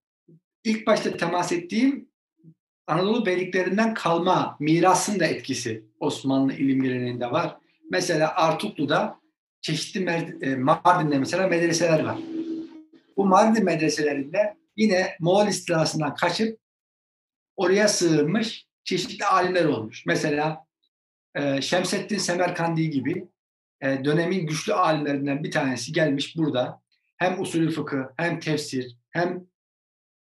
[0.65, 2.11] ilk başta temas ettiğim
[2.87, 7.57] Anadolu beyliklerinden kalma mirasın da etkisi Osmanlı ilim geleneğinde var.
[7.91, 9.21] Mesela Artuklu'da
[9.61, 10.11] çeşitli
[10.43, 12.19] e, Mardin'de mesela medreseler var.
[13.17, 16.61] Bu Mardin medreselerinde yine Moğol istilasından kaçıp
[17.57, 20.07] oraya sığınmış çeşitli alimler olmuş.
[20.07, 20.67] Mesela
[21.35, 23.29] e, Şemseddin Semerkandi gibi
[23.81, 26.83] e, dönemin güçlü alimlerinden bir tanesi gelmiş burada
[27.17, 29.47] hem usulü fıkıh hem tefsir hem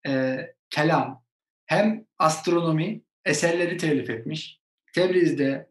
[0.07, 1.23] e, kelam
[1.65, 4.59] hem astronomi eserleri telif etmiş.
[4.93, 5.69] Tebriz'de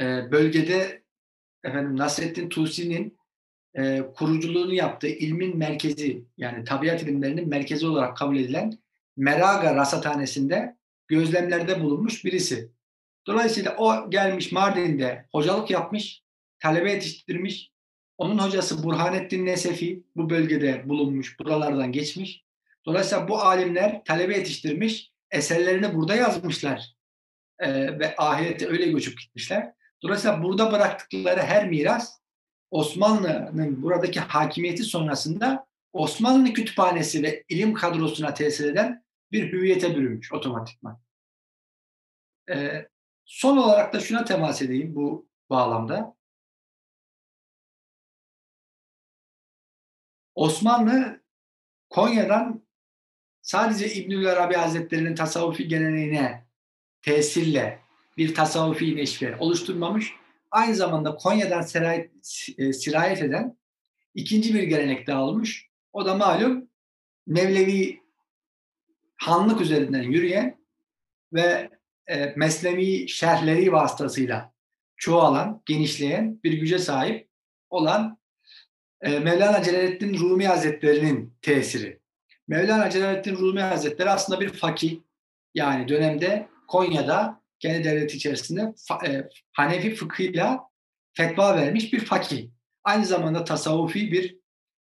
[0.00, 1.02] e, bölgede
[1.64, 3.18] efendim Nasreddin Tusi'nin
[3.78, 8.78] e, kuruculuğunu yaptığı ilmin merkezi yani tabiat ilimlerinin merkezi olarak kabul edilen
[9.16, 10.76] Meraga Rasathanesi'nde
[11.08, 12.70] gözlemlerde bulunmuş birisi.
[13.26, 16.22] Dolayısıyla o gelmiş Mardin'de hocalık yapmış,
[16.58, 17.72] talebe yetiştirmiş.
[18.18, 22.44] Onun hocası Burhanettin Nesefi bu bölgede bulunmuş, buralardan geçmiş.
[22.86, 26.94] Dolayısıyla bu alimler talebe yetiştirmiş, eserlerini burada yazmışlar.
[27.58, 29.72] Ee, ve ahirete öyle göçüp gitmişler.
[30.02, 32.21] Dolayısıyla burada bıraktıkları her miras
[32.72, 41.00] Osmanlı'nın buradaki hakimiyeti sonrasında Osmanlı kütüphanesi ve ilim kadrosuna tesir eden bir hüviyete bürünmüş otomatikman.
[42.50, 42.88] Ee,
[43.24, 46.16] son olarak da şuna temas edeyim bu bağlamda.
[50.34, 51.22] Osmanlı
[51.90, 52.66] Konya'dan
[53.42, 56.46] sadece İbnül Arabi Hazretleri'nin tasavvufi geleneğine
[57.02, 57.80] tesirle
[58.16, 60.21] bir tasavvufi neşve oluşturmamış.
[60.52, 62.10] Aynı zamanda Konya'dan sirayet,
[62.58, 63.56] e, sirayet eden
[64.14, 65.68] ikinci bir gelenek daha olmuş.
[65.92, 66.68] O da malum
[67.26, 68.00] Mevlevi
[69.16, 70.58] hanlık üzerinden yürüyen
[71.32, 71.70] ve
[72.06, 74.52] e, meslevi şerhleri vasıtasıyla
[74.96, 77.28] çoğalan, genişleyen bir güce sahip
[77.70, 78.18] olan
[79.00, 82.00] e, Mevlana Celaleddin Rumi Hazretleri'nin tesiri.
[82.48, 85.00] Mevlana Celaleddin Rumi Hazretleri aslında bir fakih.
[85.54, 88.74] Yani dönemde Konya'da kendi devleti içerisinde
[89.06, 90.68] e, Hanefi fıkhıyla
[91.12, 92.48] fetva vermiş bir fakih.
[92.84, 94.38] Aynı zamanda tasavvufi bir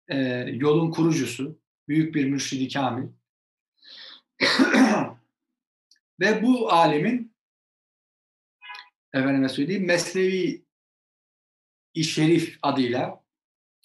[0.09, 0.17] e,
[0.53, 3.09] yolun kurucusu, büyük bir mürşidi kamil.
[6.21, 7.35] Ve bu alemin
[9.13, 10.65] efendime söyleyeyim Mesnevi
[12.03, 13.25] Şerif adıyla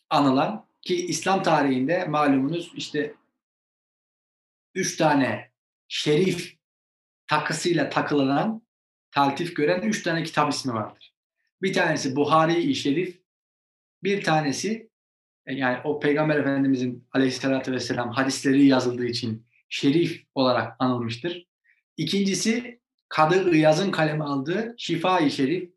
[0.10, 3.16] anılan ki İslam tarihinde malumunuz işte
[4.76, 5.52] üç tane
[5.88, 6.56] şerif
[7.28, 8.65] takısıyla takılan,
[9.16, 11.14] taltif gören üç tane kitap ismi vardır.
[11.62, 13.22] Bir tanesi Buhari-i Şerif,
[14.04, 14.90] bir tanesi
[15.46, 21.48] e, yani o Peygamber Efendimizin aleyhissalatü vesselam hadisleri yazıldığı için şerif olarak anılmıştır.
[21.98, 25.70] İkincisi Kadı Iyaz'ın kaleme aldığı Şifa-i Şerif.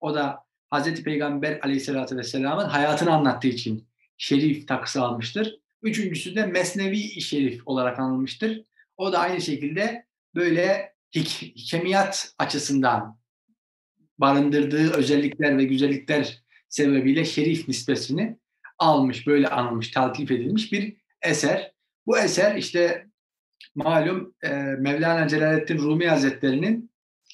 [0.00, 5.60] O da Hazreti Peygamber aleyhissalatü vesselamın hayatını anlattığı için şerif takısı almıştır.
[5.82, 8.64] Üçüncüsü de Mesnevi Şerif olarak anılmıştır.
[8.96, 13.18] O da aynı şekilde böyle hik- hikemiyat açısından
[14.18, 18.38] barındırdığı özellikler ve güzellikler sebebiyle şerif nispesini
[18.78, 21.72] almış, böyle anılmış, taltif edilmiş bir eser.
[22.06, 23.06] Bu eser işte
[23.74, 24.48] malum e,
[24.78, 26.90] Mevlana Celaleddin Rumi Hazretleri'nin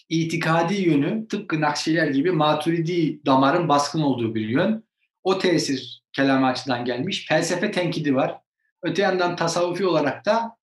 [0.08, 4.84] itikadi yönü tıpkı Nakşiler gibi Maturidi damarın baskın olduğu bir yön.
[5.22, 7.26] O tesir kelam açıdan gelmiş.
[7.28, 8.38] Felsefe tenkidi var.
[8.82, 10.56] Öte yandan tasavvufi olarak da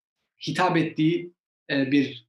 [0.48, 1.34] hitap ettiği
[1.72, 2.27] e, bir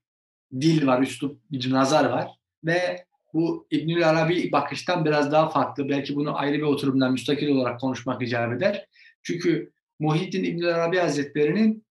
[0.53, 2.31] dil var, üslup, nazar var.
[2.65, 5.89] Ve bu İbnül Arabi bakıştan biraz daha farklı.
[5.89, 8.87] Belki bunu ayrı bir oturumdan müstakil olarak konuşmak icap eder.
[9.23, 11.87] Çünkü Muhyiddin İbnül Arabi Hazretleri'nin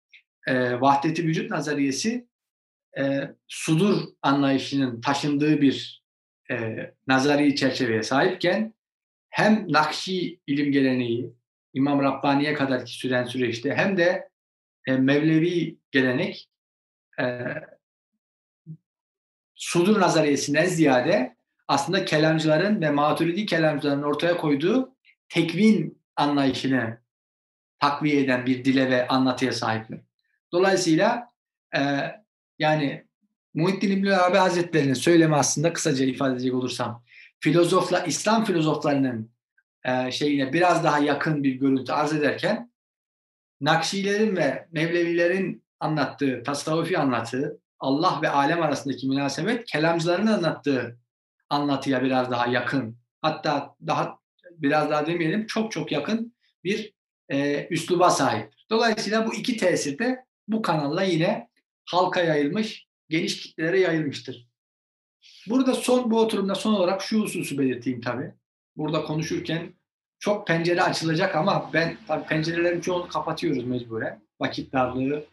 [0.46, 2.26] e, vahdeti vücut nazariyesi
[2.98, 6.04] e, sudur anlayışının taşındığı bir
[6.50, 8.74] e, nazari çerçeveye sahipken
[9.30, 11.32] hem Nakşi ilim geleneği
[11.74, 14.28] İmam Rabbani'ye kadar süren süreçte hem de
[14.86, 16.48] e, Mevlevi gelenek
[17.20, 17.24] e,
[19.54, 21.36] sudur nazariyesinden ziyade
[21.68, 24.96] aslında kelamcıların ve maturidi kelamcıların ortaya koyduğu
[25.28, 26.98] tekvin anlayışını
[27.78, 30.00] takviye eden bir dile ve anlatıya sahipler.
[30.52, 31.32] Dolayısıyla
[31.76, 31.80] e,
[32.58, 33.04] yani
[33.54, 37.04] Muhittin İbn Arabi Hazretleri'nin söylemi aslında kısaca ifade edecek olursam
[37.40, 39.30] filozofla İslam filozoflarının
[39.84, 42.70] e, şeyine biraz daha yakın bir görüntü arz ederken
[43.60, 50.98] Nakşilerin ve Mevlevilerin anlattığı, tasavvufi anlattığı, Allah ve alem arasındaki münasebet kelamcıların anlattığı
[51.50, 52.96] anlatıya biraz daha yakın.
[53.22, 54.18] Hatta daha
[54.50, 56.34] biraz daha demeyelim çok çok yakın
[56.64, 56.94] bir
[57.28, 58.52] e, üsluba sahip.
[58.70, 61.48] Dolayısıyla bu iki tesir de bu kanalla yine
[61.84, 64.48] halka yayılmış, geniş kitlelere yayılmıştır.
[65.48, 68.32] Burada son bu oturumda son olarak şu hususu belirteyim tabii.
[68.76, 69.74] Burada konuşurken
[70.18, 74.22] çok pencere açılacak ama ben tabii pencerelerin çoğunu kapatıyoruz mecburen.
[74.40, 75.24] Vakit darlığı,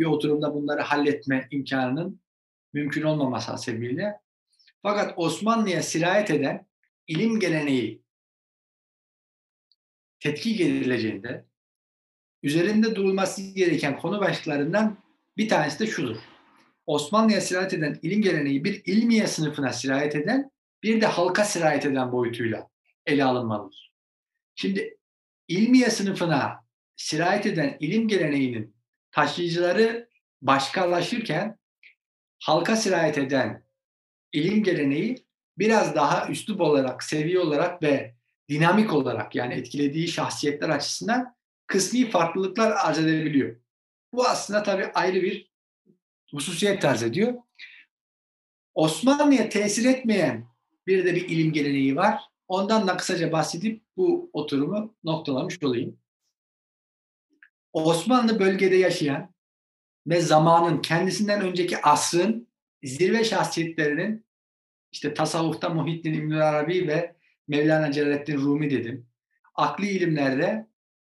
[0.00, 2.20] bir oturumda bunları halletme imkanının
[2.72, 4.20] mümkün olmaması hasebiyle.
[4.82, 6.66] Fakat Osmanlı'ya sirayet eden
[7.06, 8.02] ilim geleneği
[10.20, 11.44] tetkik edileceğinde
[12.42, 14.96] üzerinde durulması gereken konu başlıklarından
[15.36, 16.16] bir tanesi de şudur.
[16.86, 20.50] Osmanlı'ya sirayet eden ilim geleneği bir ilmiye sınıfına sirayet eden
[20.82, 22.68] bir de halka sirayet eden boyutuyla
[23.06, 23.92] ele alınmalıdır.
[24.54, 24.98] Şimdi
[25.48, 26.64] ilmiye sınıfına
[26.96, 28.79] sirayet eden ilim geleneğinin
[29.12, 30.08] taşıyıcıları
[30.42, 31.58] başkalaşırken
[32.38, 33.64] halka sirayet eden
[34.32, 35.26] ilim geleneği
[35.58, 38.14] biraz daha üslup olarak, seviye olarak ve
[38.48, 41.34] dinamik olarak yani etkilediği şahsiyetler açısından
[41.66, 43.56] kısmi farklılıklar arz edebiliyor.
[44.12, 45.50] Bu aslında tabii ayrı bir
[46.30, 47.34] hususiyet arz ediyor.
[48.74, 50.46] Osmanlı'ya tesir etmeyen
[50.86, 52.22] bir de bir ilim geleneği var.
[52.48, 55.99] Ondan da kısaca bahsedip bu oturumu noktalamış olayım.
[57.72, 59.34] Osmanlı bölgede yaşayan
[60.06, 62.48] ve zamanın kendisinden önceki asrın
[62.82, 64.26] zirve şahsiyetlerinin
[64.92, 67.16] işte tasavvufta Muhittin İbn Arabi ve
[67.48, 69.06] Mevlana Celaleddin Rumi dedim.
[69.54, 70.66] Akli ilimlerde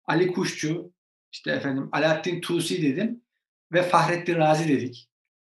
[0.06, 0.94] Ali Kuşçu,
[1.32, 3.22] işte efendim Alaaddin Tusi dedim
[3.72, 5.10] ve Fahrettin Razi dedik.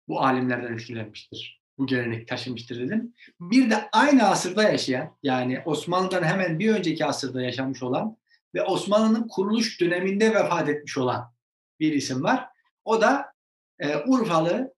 [0.07, 1.61] Bu alimlerden etkilenmiştir.
[1.77, 3.13] Bu gelenek taşımıştır dedim.
[3.39, 8.17] Bir de aynı asırda yaşayan yani Osmanlı'dan hemen bir önceki asırda yaşamış olan
[8.57, 11.33] ve Osmanlı'nın kuruluş döneminde vefat etmiş olan
[11.79, 12.49] bir isim var.
[12.85, 13.33] O da
[13.79, 14.73] e, Urfalı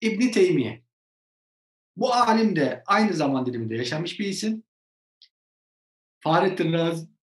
[0.00, 0.82] İbni Teymiye.
[1.96, 4.62] Bu alim de aynı zaman diliminde yaşamış bir isim.
[6.20, 6.72] Fahrettin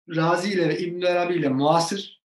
[0.09, 2.23] Razi, ile İbn Arabi ile muasır.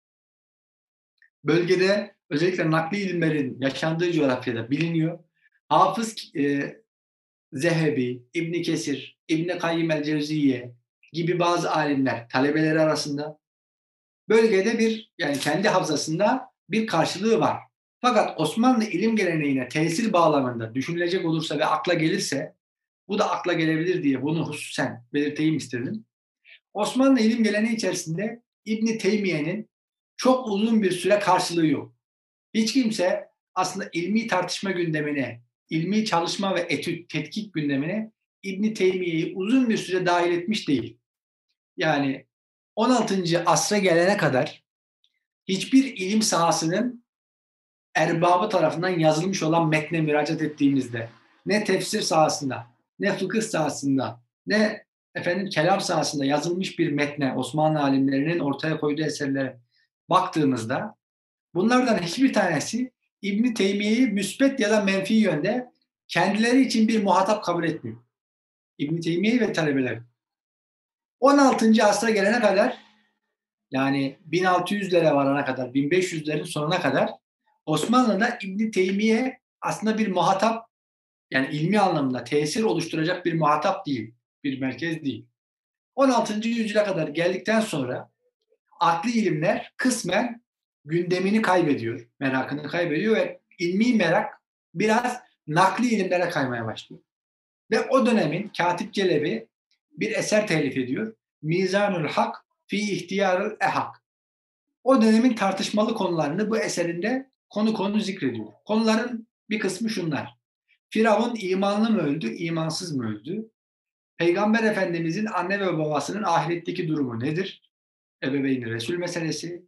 [1.43, 5.19] Bölgede özellikle nakli ilimlerin yaşandığı coğrafyada biliniyor.
[5.69, 6.75] Hafız e,
[7.53, 10.78] Zehebi, İbn Kesir, İbn Kayyim el Cevziye
[11.13, 13.39] gibi bazı alimler talebeleri arasında
[14.29, 17.57] bölgede bir yani kendi havzasında bir karşılığı var.
[18.01, 22.55] Fakat Osmanlı ilim geleneğine tesir bağlamında düşünülecek olursa ve akla gelirse
[23.07, 26.05] bu da akla gelebilir diye bunu hususen belirteyim istedim.
[26.73, 29.69] Osmanlı ilim geleneği içerisinde İbni Teymiye'nin
[30.17, 31.93] çok uzun bir süre karşılığı yok.
[32.53, 38.11] Hiç kimse aslında ilmi tartışma gündemine, ilmi çalışma ve etüt, tetkik gündemine
[38.43, 40.98] İbni Teymiye'yi uzun bir süre dahil etmiş değil.
[41.79, 42.25] Yani
[42.75, 43.43] 16.
[43.45, 44.63] asra gelene kadar
[45.47, 47.05] hiçbir ilim sahasının
[47.95, 51.09] erbabı tarafından yazılmış olan metne müracaat ettiğimizde
[51.45, 52.67] ne tefsir sahasında,
[52.99, 59.59] ne fıkıh sahasında, ne efendim kelam sahasında yazılmış bir metne Osmanlı alimlerinin ortaya koyduğu eserlere
[60.09, 60.95] baktığımızda
[61.53, 65.71] bunlardan hiçbir tanesi İbn Teymiye'yi müspet ya da menfi yönde
[66.07, 67.97] kendileri için bir muhatap kabul etmiyor.
[68.77, 70.08] İbn Teymiye ve talebeleri.
[71.19, 71.83] 16.
[71.83, 72.77] asra gelene kadar
[73.71, 77.09] yani 1600'lere varana kadar, 1500'lerin sonuna kadar
[77.65, 80.69] Osmanlı'da İbn Teymiye aslında bir muhatap
[81.31, 85.25] yani ilmi anlamda tesir oluşturacak bir muhatap değil, bir merkez değil.
[85.95, 86.47] 16.
[86.47, 88.09] yüzyıla kadar geldikten sonra
[88.79, 90.41] akli ilimler kısmen
[90.85, 94.41] gündemini kaybediyor, merakını kaybediyor ve ilmi merak
[94.73, 97.01] biraz nakli ilimlere kaymaya başlıyor.
[97.71, 99.48] Ve o dönemin Katip Celebi
[99.99, 101.15] bir eser telif ediyor.
[101.41, 103.95] Mizanul Hak fi ihtiyarul ehak.
[104.83, 108.47] O dönemin tartışmalı konularını bu eserinde konu konu zikrediyor.
[108.65, 110.35] Konuların bir kısmı şunlar.
[110.89, 113.51] Firavun imanlı mı öldü, imansız mı öldü?
[114.17, 117.71] Peygamber Efendimizin anne ve babasının ahiretteki durumu nedir?
[118.23, 119.65] Ebeveyni Resul meselesi.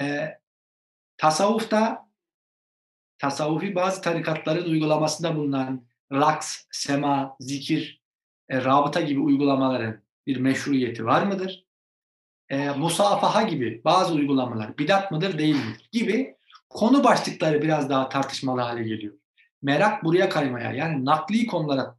[0.00, 0.38] Ee,
[1.16, 2.08] tasavvufta
[3.18, 8.02] tasavvufi bazı tarikatların uygulamasında bulunan raks, sema, zikir,
[8.48, 11.66] e, rabıta gibi uygulamaların bir meşruiyeti var mıdır?
[12.48, 16.36] E, musafaha gibi bazı uygulamalar bidat mıdır değil midir gibi
[16.68, 19.14] konu başlıkları biraz daha tartışmalı hale geliyor.
[19.62, 21.96] Merak buraya kaymaya yani nakli konulara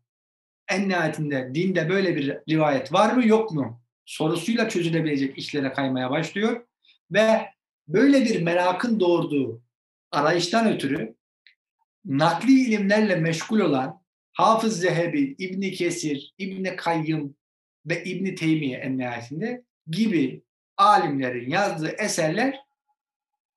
[0.67, 6.65] en nihayetinde dinde böyle bir rivayet var mı yok mu sorusuyla çözülebilecek işlere kaymaya başlıyor
[7.11, 7.49] ve
[7.87, 9.61] böyle bir merakın doğurduğu
[10.11, 11.15] arayıştan ötürü
[12.05, 13.96] nakli ilimlerle meşgul olan
[14.37, 17.35] Hafız Zehebi, İbni Kesir, İbni Kayyım
[17.85, 20.43] ve İbni Teymiye en nihayetinde gibi
[20.77, 22.59] alimlerin yazdığı eserler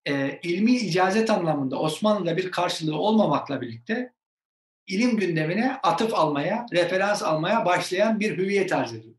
[0.08, 4.12] e, ilmi icazet anlamında Osmanlı'da bir karşılığı olmamakla birlikte
[4.86, 9.14] ilim gündemine atıf almaya, referans almaya başlayan bir hüviyet arz ediyor.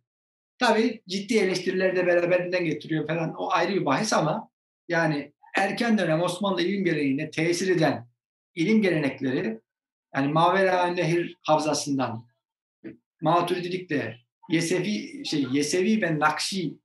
[0.59, 4.49] Tabii ciddi eleştirileri de beraberinde getiriyor falan o ayrı bir bahis ama
[4.87, 8.07] yani erken dönem Osmanlı ilim geleneğine tesir eden
[8.55, 9.59] ilim gelenekleri
[10.15, 12.25] yani Mavera Nehir Havzası'ndan
[13.21, 16.77] Maturidilikle Yesevi şey Yesevi ve Nakşi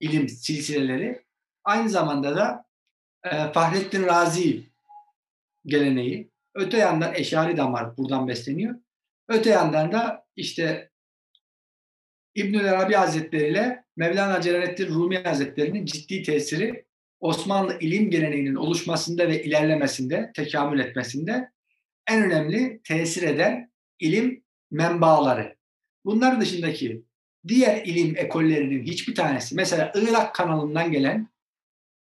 [0.00, 1.24] ilim silsileleri
[1.64, 2.64] aynı zamanda da
[3.24, 4.70] e, Fahrettin Razi
[5.66, 8.74] geleneği öte yandan Eşari damar buradan besleniyor.
[9.28, 10.90] Öte yandan da işte
[12.34, 16.84] İbnül Arabi Hazretleri ile Mevlana Celaleddin Rumi Hazretleri'nin ciddi tesiri
[17.20, 21.53] Osmanlı ilim geleneğinin oluşmasında ve ilerlemesinde, tekamül etmesinde
[22.08, 25.56] en önemli tesir eden ilim menbaaları.
[26.04, 27.04] Bunlar dışındaki
[27.48, 31.28] diğer ilim ekollerinin hiçbir tanesi, mesela Irak kanalından gelen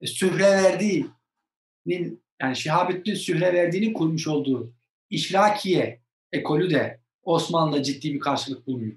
[0.05, 4.73] Sühreverdi'nin yani Şihabettin Sühreverdi'nin kurmuş olduğu
[5.09, 8.95] İşrakiye ekolü de Osmanlı'da ciddi bir karşılık bulmuyor.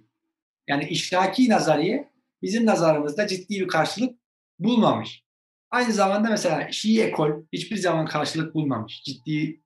[0.68, 2.10] Yani işraki nazariye
[2.42, 4.18] bizim nazarımızda ciddi bir karşılık
[4.58, 5.24] bulmamış.
[5.70, 9.02] Aynı zamanda mesela Şii ekol hiçbir zaman karşılık bulmamış.
[9.02, 9.60] Ciddi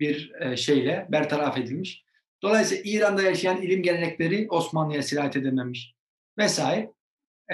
[0.00, 2.04] bir e, şeyle bertaraf edilmiş.
[2.42, 5.94] Dolayısıyla İran'da yaşayan ilim gelenekleri Osmanlı'ya sirayet edememiş
[6.38, 6.92] vesaire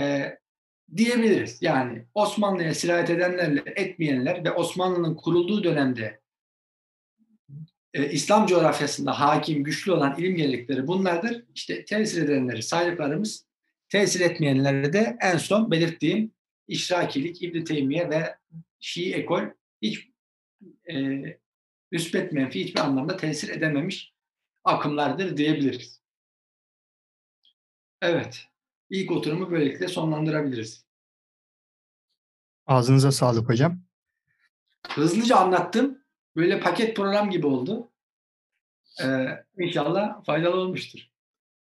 [0.00, 0.32] e,
[0.96, 1.58] diyebiliriz.
[1.60, 6.20] Yani Osmanlı'ya sirayet edenlerle etmeyenler ve Osmanlı'nın kurulduğu dönemde
[7.94, 11.44] e, İslam coğrafyasında hakim, güçlü olan ilim gelenekleri bunlardır.
[11.54, 13.46] İşte tesir edenleri saydıklarımız,
[13.88, 16.32] tesir etmeyenleri de en son belirttiğim
[16.68, 18.36] İşrakilik, İbn Teymiye ve
[18.80, 19.42] Şii ekol
[19.82, 20.08] hiç
[20.90, 21.22] e,
[21.94, 24.14] müsbet menfi hiçbir anlamda tesir edememiş
[24.64, 26.00] akımlardır diyebiliriz.
[28.02, 28.46] Evet.
[28.90, 30.84] İlk oturumu böylelikle sonlandırabiliriz.
[32.66, 33.80] Ağzınıza sağlık hocam.
[34.88, 35.98] Hızlıca anlattım.
[36.36, 37.90] Böyle paket program gibi oldu.
[39.02, 39.26] Ee,
[39.58, 41.00] inşallah faydalı olmuştur.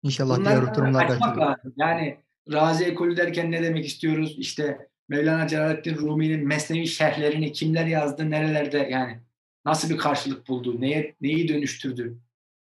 [0.03, 1.73] İnşallah diğer Bunları oturumlarda açmak lazım.
[1.77, 4.35] Yani Razi ekolü derken ne demek istiyoruz?
[4.37, 9.26] İşte Mevlana Celaleddin Rumi'nin mesnevi şerhlerini kimler yazdı, nerelerde yani
[9.67, 12.17] nasıl bir karşılık buldu, neye, neyi dönüştürdü?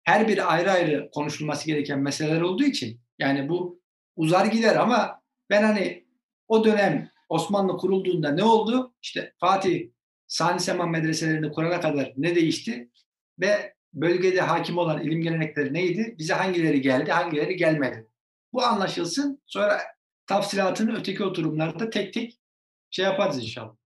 [0.04, 3.80] Her biri ayrı ayrı konuşulması gereken meseleler olduğu için yani bu
[4.16, 6.04] uzar gider ama ben hani
[6.48, 8.94] o dönem Osmanlı kurulduğunda ne oldu?
[9.02, 9.88] İşte Fatih
[10.26, 12.90] Sani Seman medreselerini kurana kadar ne değişti?
[13.40, 16.14] Ve bölgede hakim olan ilim gelenekleri neydi?
[16.18, 18.06] Bize hangileri geldi, hangileri gelmedi?
[18.52, 19.42] Bu anlaşılsın.
[19.46, 19.80] Sonra
[20.26, 22.40] tafsilatını öteki oturumlarda tek tek
[22.90, 23.79] şey yaparız inşallah.